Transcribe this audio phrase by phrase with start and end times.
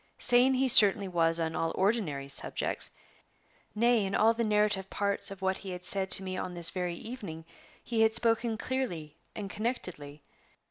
[0.17, 2.89] Sane he certainly was on all ordinary subjects;
[3.75, 6.71] nay, in all the narrative parts of what he had said to me on this
[6.71, 7.45] very evening
[7.83, 10.23] he had spoken clearly and connectedly.